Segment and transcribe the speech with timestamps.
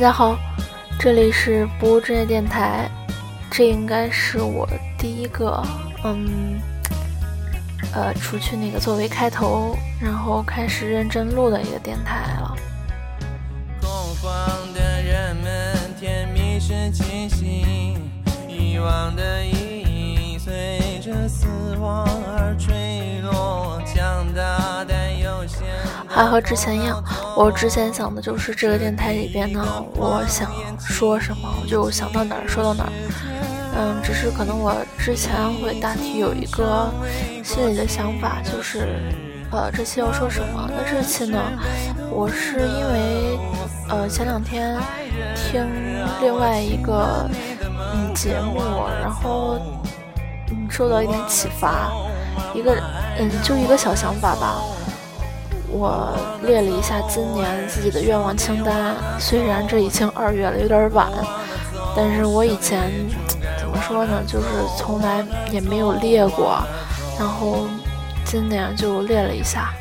[0.00, 0.34] 大家好，
[0.98, 2.90] 这里是不务正业电台，
[3.50, 4.66] 这应该是我
[4.96, 5.62] 第一个，
[6.04, 6.58] 嗯，
[7.92, 12.56] 呃，除去那个作为开头，然后开始认真录的一个电台了。
[26.20, 27.02] 还和之前一样，
[27.34, 29.64] 我之前想的就是这个电台里边呢，
[29.96, 32.92] 我想说什么我就想到哪儿说到哪儿。
[33.74, 36.92] 嗯，只是可能我之前会大体有一个
[37.42, 39.00] 心里的想法，就是
[39.50, 40.68] 呃这期要说什么。
[40.68, 41.38] 那这期呢，
[42.10, 43.38] 我是因为
[43.88, 44.76] 呃前两天
[45.34, 45.66] 听
[46.20, 47.26] 另外一个
[47.94, 48.60] 嗯节目，
[49.00, 49.58] 然后
[50.50, 51.90] 嗯受到一点启发，
[52.52, 52.76] 一个
[53.18, 54.60] 嗯就一个小想法吧。
[55.72, 61.08] 我列了一下今年自己的愿望清单，虽然这已经二月了，有点晚，
[61.96, 62.90] 但是我以前
[63.58, 64.46] 怎么说呢，就是
[64.76, 66.60] 从来也没有列过，
[67.18, 67.66] 然后
[68.24, 69.72] 今年就列了一下，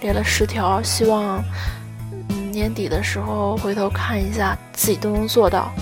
[0.00, 1.42] 列了十条，希望
[2.10, 5.72] 嗯年底的时候回头看一下，自己都能做到。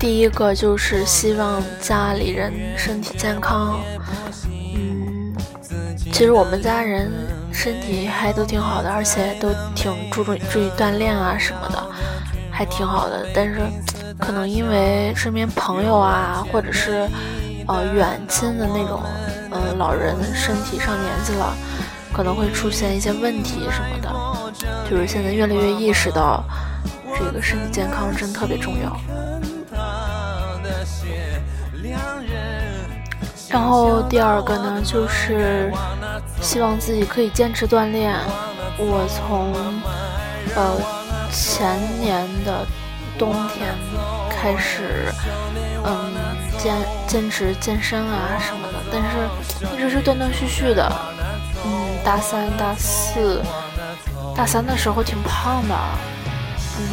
[0.00, 3.78] 第一个就是希望家里人身体健康，
[4.74, 5.36] 嗯，
[6.10, 7.12] 其实我们家人
[7.52, 11.86] 身体还都挺好的，而且都挺注重注意锻炼啊什么的，
[12.50, 13.26] 还挺好的。
[13.34, 13.60] 但是
[14.18, 17.06] 可能因为身边朋友啊，或者是
[17.66, 19.02] 呃远亲的那种
[19.50, 21.54] 呃老人身体上年纪了，
[22.10, 24.10] 可能会出现一些问题什么的，
[24.90, 26.42] 就是现在越来越意识到
[27.18, 28.98] 这个身体健康真特别重要。
[33.50, 35.72] 然后第二个呢，就是
[36.40, 38.14] 希望自己可以坚持锻炼。
[38.78, 39.52] 我从
[40.54, 40.76] 呃
[41.32, 42.64] 前年的
[43.18, 43.74] 冬天
[44.30, 45.12] 开始，
[45.84, 46.14] 嗯，
[46.56, 46.74] 坚
[47.06, 50.90] 坚持健身啊什么的，但是一直是断断续续的。
[51.64, 51.70] 嗯，
[52.04, 53.42] 大三、大四、
[54.34, 55.74] 大三的时候挺胖的，
[56.78, 56.86] 嗯，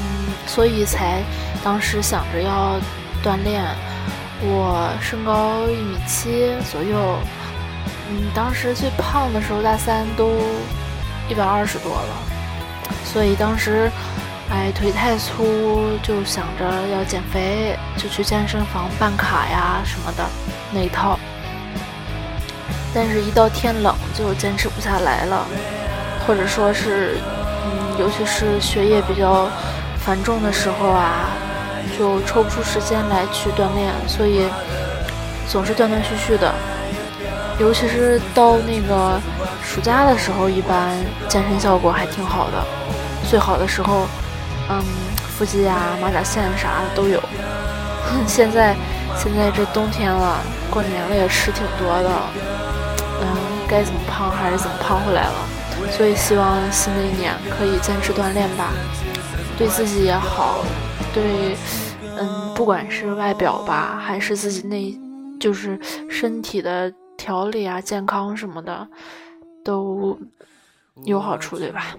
[0.47, 1.21] 所以才
[1.63, 2.79] 当时想着要
[3.23, 3.63] 锻炼。
[4.39, 7.17] 我身高一米七左右，
[8.09, 10.29] 嗯，当时最胖的时候大三都
[11.27, 12.13] 一百二十多了，
[13.03, 13.89] 所以当时，
[14.51, 20.23] 哎，腿太粗，就想着要减肥，就去健身房办卡呀什么的
[20.71, 21.17] 那一套。
[22.93, 25.47] 但是，一到天冷就坚持不下来了，
[26.27, 27.17] 或者说是，
[27.65, 29.49] 嗯，尤其是学业比较
[29.97, 31.29] 繁重的时候啊。
[31.97, 34.47] 就抽不出时间来去锻炼，所以
[35.49, 36.53] 总是断断续续的。
[37.59, 39.19] 尤其是到那个
[39.63, 40.95] 暑假的时候，一般
[41.27, 42.63] 健身效果还挺好的。
[43.27, 44.05] 最好的时候，
[44.69, 44.83] 嗯，
[45.37, 47.21] 腹肌啊、马甲线啥的都有。
[48.27, 48.75] 现在
[49.17, 50.37] 现在这冬天了，
[50.69, 52.09] 过年了也吃挺多的，
[53.21, 53.27] 嗯，
[53.67, 55.33] 该怎么胖还是怎么胖回来了。
[55.91, 58.71] 所以希望新的一年可以坚持锻炼吧，
[59.57, 60.63] 对自己也好，
[61.21, 61.57] 对。
[62.19, 64.97] 嗯，不管是外表吧，还是自己内，
[65.39, 65.79] 就是
[66.09, 68.87] 身体的调理啊、健康什么的，
[69.63, 70.17] 都
[71.05, 71.95] 有好处，对吧？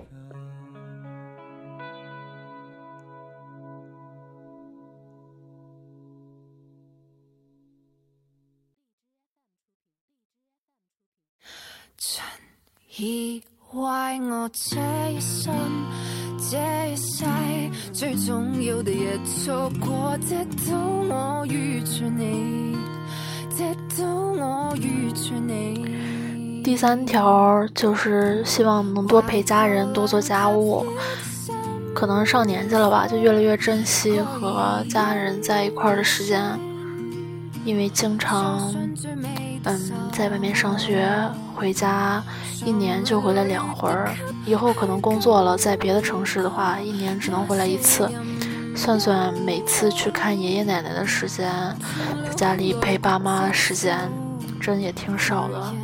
[13.71, 14.81] 我这
[15.13, 15.55] 一生。
[16.39, 16.57] 这
[16.93, 17.25] 一世
[17.93, 20.37] 最重要的也错过，直
[20.71, 22.77] 到我遇着你，
[23.51, 23.65] 直
[24.01, 26.63] 到我遇着你。
[26.63, 30.87] 第三条就是希望能多陪家人，多做家务。
[31.93, 36.57] 可能上年纪了吧，就越来越珍惜和家人在一块儿的时间，
[37.65, 38.73] 因为经常。
[39.69, 41.09] 嗯，在外面上学，
[41.55, 42.23] 回家
[42.65, 44.15] 一年就回来两回儿。
[44.47, 48.11] 以后可能工作了，在别的城市的话，一年只能回来一次。
[48.75, 51.51] 算算每次去看爷爷奶奶的时间，
[52.25, 53.99] 在家里陪爸妈的时间，
[54.61, 55.75] 真也挺少的。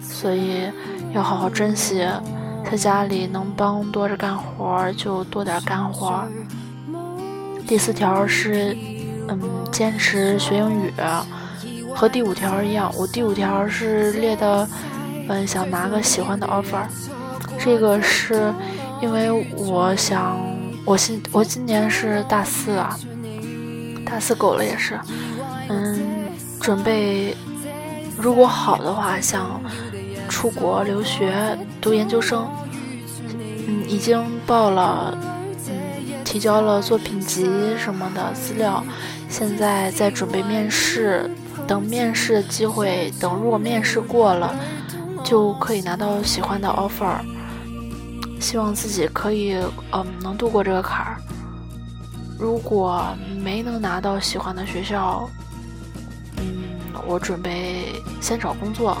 [0.00, 0.70] 所以
[1.12, 2.06] 要好好珍惜，
[2.70, 6.24] 在家里能帮多着干活就多点干活。
[7.66, 8.76] 第四条是，
[9.28, 9.38] 嗯，
[9.70, 10.92] 坚持学英语。
[11.94, 14.68] 和第五条一样，我第五条是列的，
[15.28, 16.84] 嗯，想拿个喜欢的 offer。
[17.58, 18.52] 这个是
[19.02, 20.38] 因为我想，
[20.84, 22.98] 我今我今年是大四啊，
[24.04, 24.98] 大四狗了也是。
[25.68, 26.00] 嗯，
[26.60, 27.36] 准备
[28.16, 29.60] 如果好的话，想
[30.28, 32.48] 出国留学读研究生。
[33.66, 35.16] 嗯，已经报了，
[35.68, 37.46] 嗯，提交了作品集
[37.78, 38.82] 什么的资料，
[39.28, 41.30] 现在在准备面试，
[41.70, 44.52] 等面试机会，等如果面试过了，
[45.22, 47.20] 就可以拿到喜欢的 offer。
[48.40, 49.54] 希望自己可以，
[49.92, 51.16] 嗯，能度过这个坎儿。
[52.36, 53.06] 如果
[53.40, 55.30] 没能拿到喜欢的学校，
[56.38, 56.64] 嗯，
[57.06, 58.98] 我准备先找工作，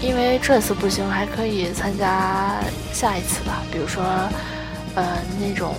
[0.00, 2.60] 因为这次不行，还可以参加
[2.92, 4.04] 下一次的，比如说，
[4.94, 5.74] 呃，那种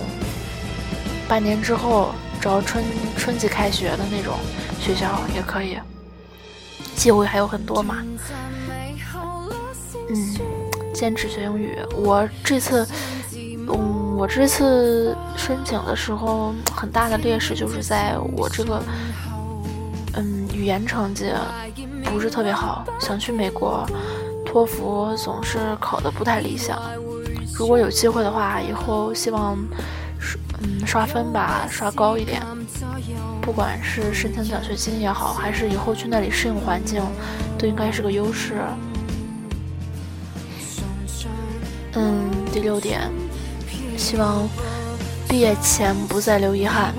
[1.26, 2.10] 半年之后
[2.42, 2.84] 招春
[3.16, 4.34] 春季开学的那种
[4.80, 5.78] 学校也可以，
[6.96, 7.98] 机会还有很多嘛。
[10.08, 10.36] 嗯，
[10.92, 12.86] 坚持学英语，我这次。
[13.72, 18.82] 嗯，我这次申请的时候，很大的劣势就是在我这个，
[20.14, 21.30] 嗯，语言成绩
[22.04, 22.84] 不是特别好。
[22.98, 23.86] 想去美国，
[24.44, 26.82] 托福总是考的不太理想。
[27.54, 29.56] 如果有机会的话，以后希望，
[30.62, 32.42] 嗯，刷分吧，刷高一点。
[33.40, 37.02] 不管是申请奖学金也好，还是以后去那里适应环境，
[37.58, 38.54] 都应该是个优势。
[41.94, 43.10] 嗯，第六点。
[43.96, 44.48] 希望
[45.28, 46.94] 毕业前不再留遗憾。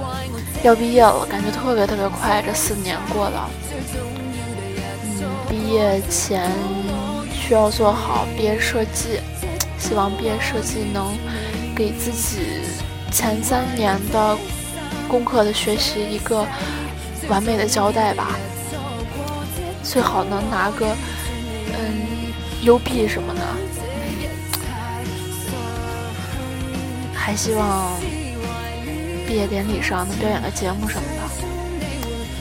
[0.63, 3.49] 要毕业了，感觉特别特别快，这四年过了。
[5.19, 6.51] 嗯，毕业前
[7.33, 9.19] 需要做好毕业设计，
[9.79, 11.17] 希望毕业设计能
[11.75, 12.61] 给自己
[13.11, 14.37] 前三年的
[15.07, 16.45] 功课的学习一个
[17.29, 18.37] 完美的交代吧。
[19.83, 20.87] 最好能拿个
[21.67, 22.31] 嗯
[22.63, 23.41] 优 B 什么的。
[27.13, 27.93] 还希望
[29.27, 31.21] 毕业典礼上能表演个节目什么的，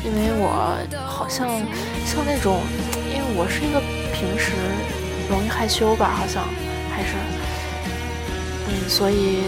[0.04, 0.76] 因为我
[1.06, 1.48] 好像
[2.06, 2.60] 像那种，
[3.12, 3.80] 因为我是一个
[4.12, 4.52] 平时
[5.28, 6.42] 容易害羞吧，好像
[6.90, 7.14] 还是，
[8.68, 9.42] 嗯，所以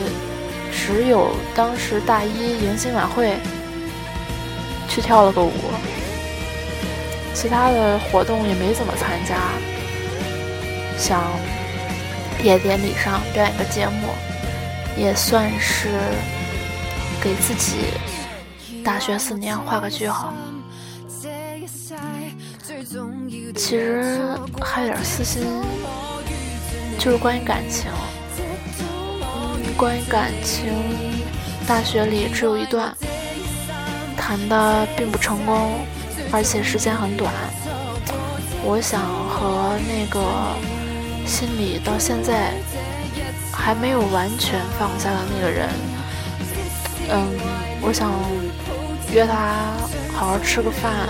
[0.72, 3.36] 只有当时大一迎新晚会
[4.88, 5.52] 去跳了个舞，
[7.34, 9.36] 其他的活动也没怎么参加，
[10.98, 11.22] 想
[12.38, 14.08] 毕业典礼上表演个节目。
[14.94, 15.88] 也算是
[17.22, 17.78] 给自己
[18.84, 20.34] 大学四年画个句号。
[23.56, 25.42] 其实还有点私心，
[26.98, 27.90] 就是关于感情。
[29.82, 30.72] 关于感情，
[31.66, 32.96] 大学里只有一段，
[34.16, 35.80] 谈的并不成功，
[36.30, 37.32] 而且时间很短。
[38.62, 40.20] 我想和那个
[41.26, 42.52] 心里到现在。
[43.52, 45.68] 还没有完全放下的那个人，
[47.10, 47.28] 嗯，
[47.80, 48.10] 我想
[49.12, 49.56] 约他
[50.12, 51.08] 好好吃个饭，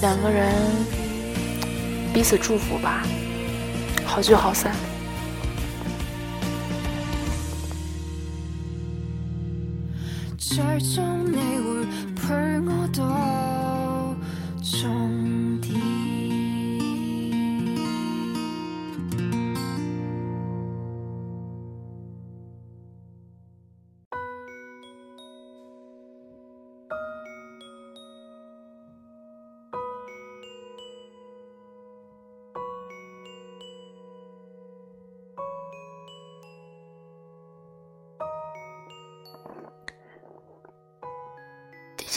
[0.00, 0.54] 两个人
[2.12, 3.02] 彼此祝福吧，
[4.04, 4.72] 好聚好散。
[10.54, 14.14] 最终你会陪我到
[14.60, 15.31] 终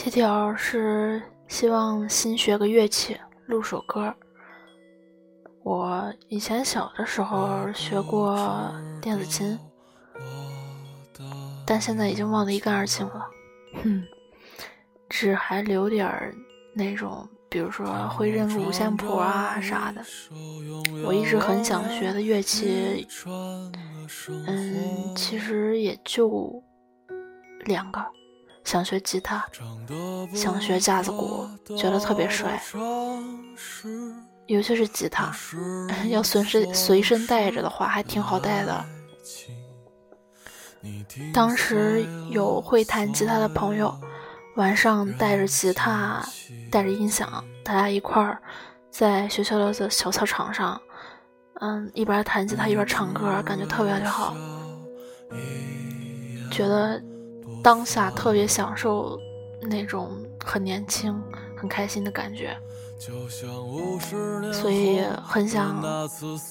[0.06, 4.14] 七条是希望新学个乐器，录首歌。
[5.64, 8.72] 我以前小的时候学过
[9.02, 9.58] 电子琴，
[11.66, 13.26] 但现在已经忘得一干二净了。
[13.84, 14.04] 哼，
[15.10, 16.36] 只还留点儿
[16.76, 20.04] 那种，比如说会认个五线谱啊啥的。
[21.04, 23.08] 我一直很想学的乐器，
[24.46, 26.64] 嗯，其实也就
[27.62, 28.06] 两个。
[28.66, 29.46] 想学吉他，
[30.34, 32.60] 想学架子鼓，觉得特别帅，
[34.48, 35.32] 尤其是吉他，
[36.10, 38.86] 要随身随身带着的话，还挺好带的。
[41.32, 43.96] 当时有会弹吉他的朋友，
[44.56, 46.26] 晚上带着吉他，
[46.72, 48.42] 带着音响，大家一块儿
[48.90, 50.82] 在学校的小操场上，
[51.62, 54.36] 嗯，一边弹吉他一边唱歌，感觉特别特别好，
[56.52, 57.00] 觉得。
[57.64, 59.20] 当下特别享受
[59.62, 60.12] 那种
[60.44, 61.20] 很年轻、
[61.58, 62.56] 很开心的感觉，
[64.54, 65.82] 所以很想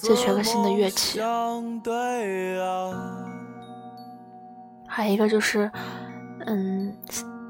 [0.03, 1.21] 再学个新的乐器。
[4.87, 5.71] 还有一个就是，
[6.47, 6.97] 嗯，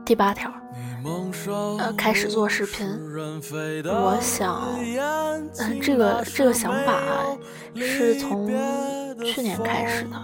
[0.05, 0.51] 第八条，
[1.79, 2.89] 呃，开始做视频。
[3.87, 4.63] 我想，
[5.59, 7.03] 嗯，这个这个想法
[7.77, 8.47] 是从
[9.23, 10.17] 去年开始的，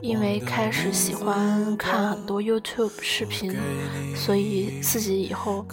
[0.00, 3.56] 因为开始喜欢看很多 YouTube 视频，
[4.14, 5.66] 所以自己以后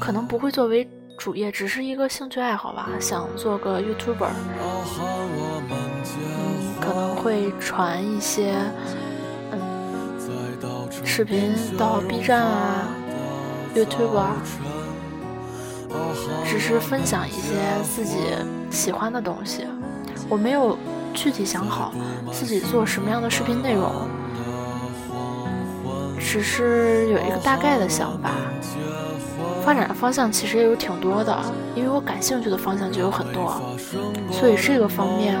[0.00, 0.88] 可能不会作为
[1.18, 4.30] 主业，只是一个兴趣爱好吧，想做个 YouTuber。
[6.80, 8.54] 可能会传一些
[9.52, 9.60] 嗯。
[11.04, 12.88] 视频到 B 站啊、
[13.74, 14.36] YouTube 啊，
[16.46, 18.16] 只是分享一些自己
[18.70, 19.66] 喜欢的东西。
[20.28, 20.76] 我没有
[21.20, 21.92] 具体想好
[22.30, 23.90] 自己做什么样的视频内容，
[26.16, 28.30] 只是有一个大概的想法。
[29.64, 31.36] 发展的方向其实也有挺多的，
[31.74, 33.60] 因为我感兴趣的方向就有很多，
[34.30, 35.36] 所以这个方面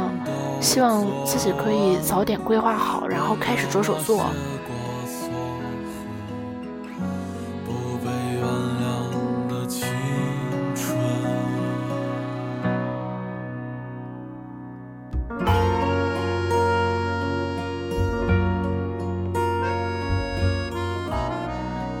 [0.60, 4.26] 希望自己可以早点规划好，然后开始着手做。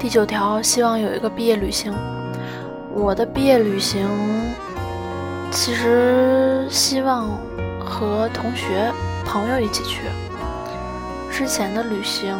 [0.08, 1.92] 第九条，希望有一个毕业旅行。
[2.94, 4.08] 我的毕业旅行，
[5.50, 7.28] 其实希望
[7.78, 8.90] 和同学、
[9.26, 10.00] 朋友一起去。
[11.30, 12.34] 之前的旅行，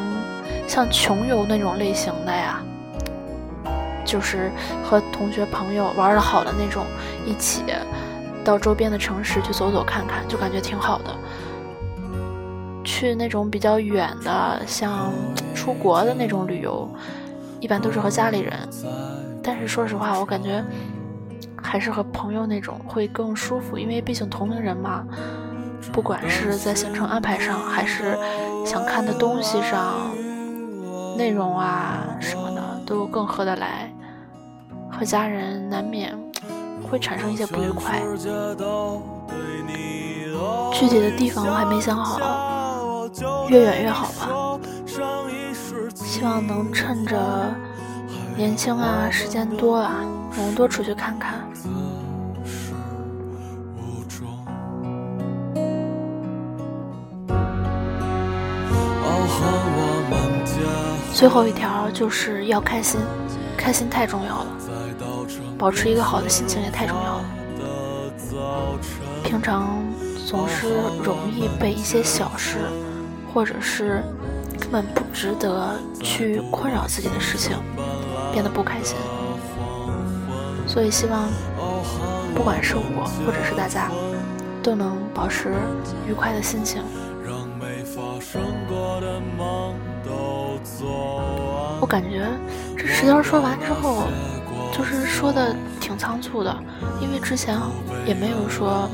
[0.67, 2.63] 像穷游那种类型的呀，
[4.03, 4.51] 就是
[4.83, 6.87] 和同学、朋友玩的好的那种，
[7.27, 7.65] 一起
[8.43, 11.15] 到周边的城市去走走看看，就感觉挺好的。
[12.83, 15.13] 去那种比较远的，像
[15.55, 16.89] 出国的那种旅游。
[17.61, 18.69] 一般都是和家里人，
[19.43, 20.65] 但是说实话，我感觉
[21.61, 25.05] 还是和朋友那种会更舒服，因为毕竟同龄人嘛。
[25.93, 28.19] 不管是在行程安排上，还是
[28.67, 30.11] 想看的东西上，
[31.17, 33.91] 内容啊什么的都更合得来。
[34.91, 36.17] 和家人难免
[36.91, 38.03] 会产生一些不愉快。
[40.73, 43.09] 具体的地方我还没想好，
[43.49, 44.59] 越远越好吧。
[46.05, 47.19] 希望能趁着
[48.37, 50.05] 年轻啊，时间多啊，
[50.37, 51.45] 能多出去看看。
[61.13, 63.01] 最后一条就是要开心，
[63.57, 64.47] 开心太重要了，
[65.59, 67.25] 保持一个好的心情也太重要了。
[69.25, 69.83] 平常
[70.27, 70.69] 总是
[71.03, 72.59] 容易被一些小事，
[73.35, 74.03] 或者是。
[74.59, 77.57] 根本不值得去困扰自己的事情，
[78.33, 78.97] 变得不开心。
[80.67, 81.29] 所以希望，
[82.35, 83.91] 不管是我或者是大家，
[84.63, 85.55] 都能保持
[86.07, 86.83] 愉快的心情。
[91.81, 92.27] 我感觉
[92.77, 94.09] 这十条说完之后，
[94.73, 96.55] 就是说的挺仓促的，
[97.01, 97.57] 因为之前
[98.05, 98.91] 也没有说，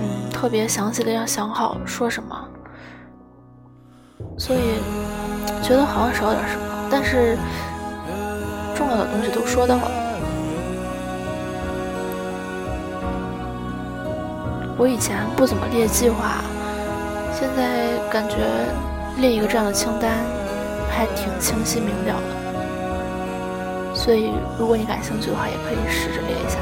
[0.00, 2.48] 嗯，特别详细的要想好说什么。
[4.36, 4.58] 所以
[5.62, 7.38] 觉得好像少点什么，但是
[8.74, 9.90] 重要的东西都说到了。
[14.76, 16.42] 我以前不怎么列计划，
[17.32, 18.36] 现在感觉
[19.18, 20.10] 列一个这样的清单
[20.90, 23.94] 还挺清晰明了的。
[23.94, 26.58] 所以如果你感兴趣的话，也可以试着列一下。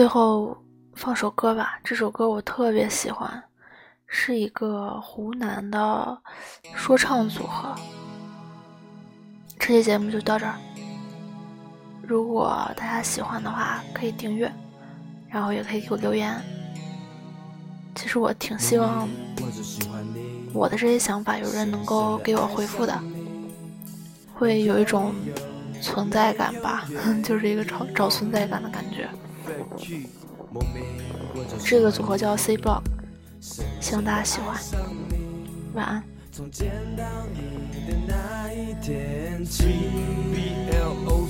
[0.00, 0.56] 最后
[0.94, 3.30] 放首歌吧，这首歌我特别喜欢，
[4.06, 6.18] 是一个湖南的
[6.74, 7.74] 说唱组合。
[9.58, 10.54] 这期节目就到这儿，
[12.00, 14.50] 如果大家喜欢的话，可以订阅，
[15.28, 16.34] 然后也可以给我留言。
[17.94, 19.06] 其实我挺希望
[20.54, 22.98] 我的这些想法有人能够给我回复的，
[24.32, 25.14] 会有一种
[25.82, 26.88] 存在感吧，
[27.22, 29.06] 就是一个找找存在感的感觉。
[31.64, 32.82] 这个组合叫 C Block，
[33.80, 34.60] 希望大家喜欢。
[35.74, 36.02] 晚安。
[36.32, 37.04] 从见到
[37.34, 37.40] 你
[37.90, 39.64] 的那一天起。
[40.32, 40.36] B
[40.70, 41.29] L O C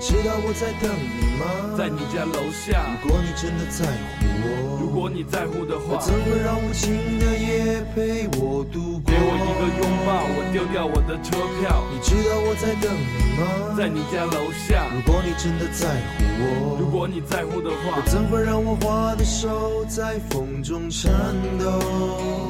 [0.00, 1.76] 知道我在等你吗？
[1.76, 2.88] 在你家楼下。
[3.04, 9.12] 如果你真的在乎我，如果你在乎的话，怎会让无情的夜陪我度过？
[9.12, 11.84] 给我一个拥抱，我丢掉我的车票。
[11.92, 13.76] 你知道我在等你吗？
[13.76, 14.88] 在你家楼下。
[14.90, 21.12] 如果你真的在乎我，如果你在乎的话，怎会让我花的手在风中颤
[21.58, 22.49] 抖？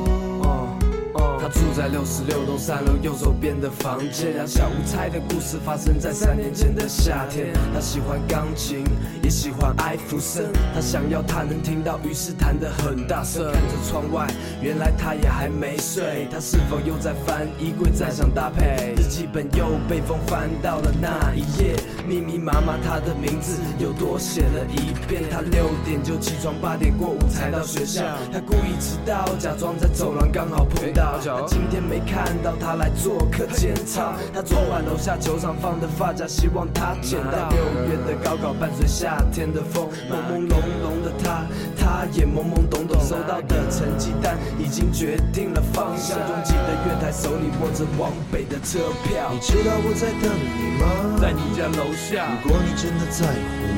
[1.50, 4.35] 住在六十六栋三楼右手边的房间。
[4.35, 7.52] 两小无猜的故事发生在三年前的夏天。
[7.75, 8.85] 他喜欢钢琴，
[9.23, 10.47] 也喜欢艾弗森。
[10.75, 13.50] 他想要他能听到，于是弹得很大声。
[13.52, 14.26] 看着窗外，
[14.62, 16.28] 原来他也还没睡。
[16.30, 18.95] 他是否又在翻衣柜，在想搭配？
[18.97, 21.75] 日记本又被风翻到了那一页，
[22.07, 25.25] 密密麻麻他的名字又多写了一遍。
[25.30, 28.02] 他六点就起床，八点过五才到学校。
[28.33, 31.19] 他故意迟到，假装在走廊刚好碰到。
[31.40, 34.12] 他今天没看到他来做客检查。
[34.35, 37.49] 他昨晚楼下球场放的发夹，希望他捡到。
[37.49, 40.52] 六月的高考伴随夏天的风，朦朦胧
[40.85, 41.47] 胧的他，
[41.78, 43.00] 他也懵懵懂懂。
[43.00, 46.18] 收到的成绩单已经决定了方向。
[46.18, 49.30] 拥挤的月台，手里握着往北的车票。
[49.32, 51.16] 你知道我在等你吗？
[51.18, 52.28] 在你家楼下。
[52.44, 53.32] 如果你真的在乎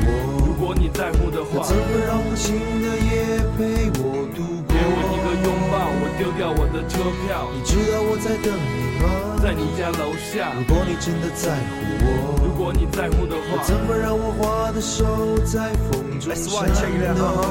[0.05, 0.11] 我，
[0.47, 4.72] 如果你在乎的话，怎么让无情的夜陪我度过？
[4.83, 7.47] 给我一个拥抱，我丢掉我的车票。
[7.55, 9.39] 你知道我在等你吗？
[9.41, 10.51] 在你家楼下。
[10.59, 17.47] 如果你真的在乎我，如果你在乎的话，怎么让我花的手在风中颤抖？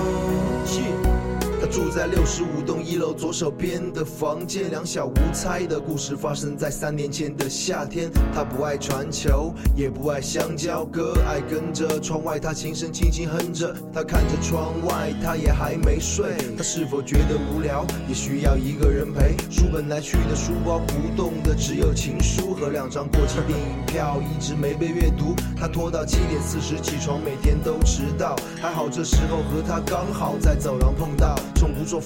[1.61, 4.69] 他住在六十五栋一楼左手边的房间。
[4.69, 8.09] 两小无猜的故事发生在三年前的夏天。
[8.33, 13.75] 他不爱传球，也不爱香蕉哥，爱跟着窗外，他轻声轻轻哼着。
[13.93, 16.37] 他看着窗外，他也还没睡。
[16.55, 19.35] 他是否觉得无聊，也需要一个人陪？
[19.49, 25.35] 书本来去的书包不动的只有情书和两张过期电影票，一直没被阅读。
[25.57, 28.33] 他拖到七点四十起床，每天都迟到。
[28.61, 31.35] 还好这时候和他刚好在走廊碰到。
[31.55, 31.99] 从不做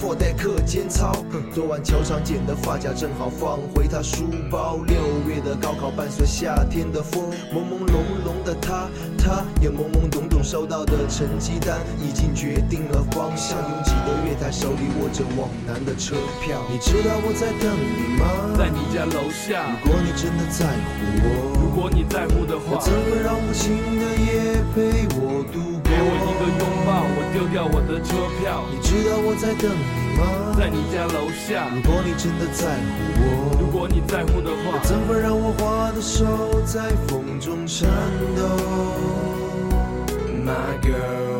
[0.00, 1.12] for that 课间操。
[1.52, 4.78] 昨晚球场剪的发夹正好放回他书包。
[4.86, 4.96] 六
[5.26, 13.58] 月的高考伴随夏天的风，朦朦胧胧的他，他也懵懵懂懂收到的成绩单已经决定了方向。
[13.58, 16.62] 拥挤的月台，手里握着往南的车票。
[16.70, 18.24] 你知道我在等你吗？
[18.56, 19.66] 在你家楼下。
[19.84, 21.26] 如果你真的在乎我，
[21.57, 25.86] 如果你在乎的话，怎么让无情的夜陪我度过？
[25.86, 28.66] 给我一个拥抱，我丢掉我的车票。
[28.68, 30.20] 你知道我在等你吗？
[30.58, 31.70] 在你家楼下。
[31.72, 36.26] 如果你真的在乎我，如果你在乎的话，怎么让我花的手
[36.66, 37.88] 在风中颤
[38.34, 38.42] 抖
[40.44, 41.37] ？My girl，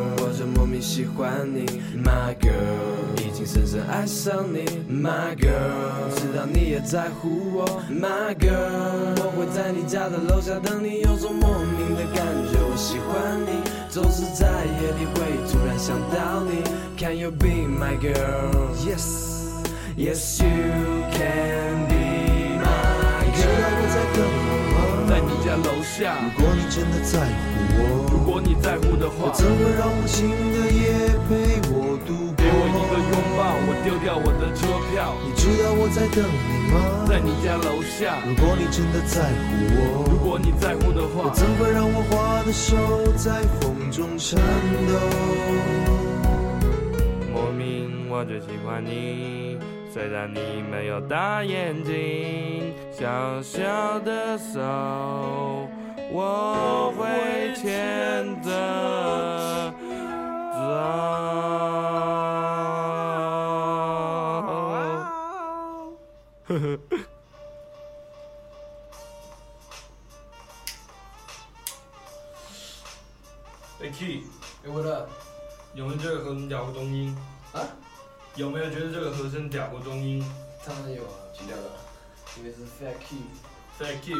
[0.80, 1.66] 喜欢你。
[2.02, 4.64] My girl，已经深深爱上你。
[4.90, 7.66] My girl，知道你也在乎我。
[7.90, 13.62] My girl，我会在你家的楼下等你，有种莫名的感觉，我喜欢你。
[13.90, 15.16] 总是在夜里会
[15.50, 16.62] 突然想到你
[16.96, 18.74] ，Can you be my girl?
[18.86, 19.06] Yes,
[19.96, 23.34] yes you can be my girl。
[23.34, 24.76] 知道我在等你吗？
[25.08, 25.98] 在你家楼下。
[26.68, 27.80] 如果你真的在乎我，
[28.12, 32.44] 如果你在乎的话，怎么让无情的夜陪我度过？
[32.44, 35.16] 给我一个拥抱，我丢掉我的车票。
[35.24, 36.76] 你知道我在等你吗？
[37.08, 38.20] 在你家楼下。
[38.28, 42.76] 如果你真的在乎我，如果你在乎的话，怎会让我花的手
[43.16, 44.38] 在风中颤
[44.86, 44.92] 抖？
[47.32, 49.56] 莫名我就喜欢你，
[49.90, 55.66] 虽然你没有大眼睛，小小的手
[56.10, 58.50] 我会牵着
[60.52, 60.58] 走。
[66.46, 66.78] 呵呵。
[73.80, 74.24] 哎 Key，
[74.64, 75.08] 哎，我的
[75.74, 77.16] 有没有觉得和声屌过中音？
[77.52, 77.60] 啊？
[78.34, 80.24] 有没有觉得这个和声屌过中音
[80.64, 81.70] 当然有啊，几条了？
[82.36, 83.22] 因为是 fat key。
[83.78, 84.16] ？Thank you。